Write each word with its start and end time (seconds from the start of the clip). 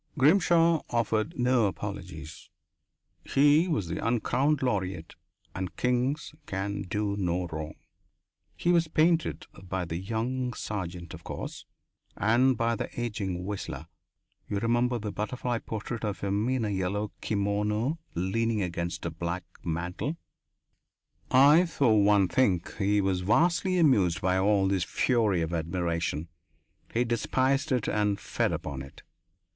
Grimshaw 0.17 0.81
offered 0.89 1.37
no 1.37 1.67
apologies. 1.67 2.49
He 3.23 3.67
was 3.67 3.87
the 3.87 4.03
uncrowned 4.03 4.63
laureate 4.63 5.13
and 5.53 5.75
kings 5.75 6.33
can 6.47 6.81
do 6.81 7.15
no 7.15 7.45
wrong. 7.45 7.75
He 8.57 8.71
was 8.71 8.87
painted 8.87 9.45
by 9.61 9.85
the 9.85 9.97
young 9.97 10.53
Sargent, 10.53 11.13
of 11.13 11.23
course, 11.23 11.67
and 12.17 12.57
by 12.57 12.75
the 12.75 12.89
aging 12.99 13.45
Whistler 13.45 13.85
you 14.49 14.57
remember 14.57 14.97
the 14.97 15.11
butterfly's 15.11 15.61
portrait 15.67 16.03
of 16.03 16.21
him 16.21 16.49
in 16.49 16.65
a 16.65 16.69
yellow 16.71 17.11
kimono 17.21 17.99
leaning 18.15 18.63
against 18.63 19.05
a 19.05 19.11
black 19.11 19.43
mantel? 19.63 20.17
I, 21.29 21.67
for 21.67 22.03
one, 22.03 22.27
think 22.27 22.75
he 22.77 23.01
was 23.01 23.19
vastly 23.21 23.77
amused 23.77 24.19
by 24.19 24.39
all 24.39 24.67
this 24.67 24.83
fury 24.83 25.43
of 25.43 25.53
admiration; 25.53 26.27
he 26.91 27.03
despised 27.03 27.71
it 27.71 27.87
and 27.87 28.19
fed 28.19 28.51
upon 28.51 28.81
it. 28.81 29.03